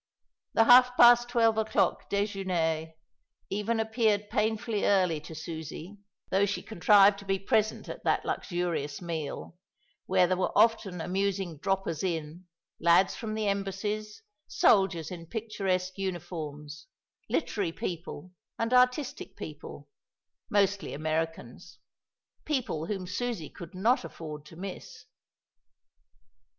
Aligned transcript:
The 0.55 0.63
half 0.63 0.97
past 0.97 1.29
twelve 1.29 1.59
o'clock 1.59 2.09
déjeuner 2.09 2.93
even 3.51 3.79
appeared 3.79 4.31
painfully 4.31 4.83
early 4.83 5.21
to 5.21 5.35
Susie, 5.35 5.99
though 6.31 6.47
she 6.47 6.63
contrived 6.63 7.19
to 7.19 7.25
be 7.25 7.37
present 7.37 7.87
at 7.87 8.03
that 8.03 8.25
luxurious 8.25 8.99
meal, 8.99 9.59
where 10.07 10.25
there 10.25 10.37
were 10.37 10.57
often 10.57 11.01
amusing 11.01 11.59
droppers 11.59 12.01
in, 12.01 12.47
lads 12.79 13.13
from 13.15 13.35
the 13.35 13.47
embassies, 13.47 14.23
soldiers 14.47 15.11
in 15.11 15.27
picturesque 15.27 15.99
uniforms, 15.99 16.87
literary 17.29 17.71
people 17.71 18.31
and 18.57 18.73
artistic 18.73 19.35
people, 19.35 19.87
mostly 20.49 20.95
Americans, 20.95 21.77
people 22.43 22.87
whom 22.87 23.05
Susie 23.05 23.51
could 23.51 23.75
not 23.75 24.03
afford 24.03 24.47
to 24.47 24.55
miss. 24.55 25.05